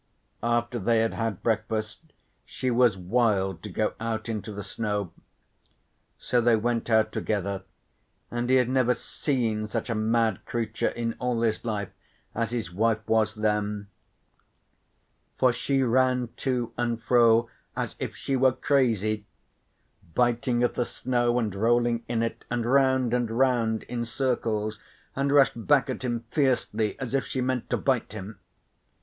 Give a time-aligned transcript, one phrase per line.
[0.41, 1.99] After they had had breakfast
[2.43, 5.13] she was wild to go out into the snow.
[6.17, 7.65] So they went out together,
[8.31, 11.91] and he had never seen such a mad creature in all his life
[12.33, 13.89] as his wife was then.
[15.37, 19.27] For she ran to and fro as if she were crazy,
[20.15, 24.79] biting at the snow and rolling in it, and round and round in circles
[25.15, 28.39] and rushed back at him fiercely as if she meant to bite him.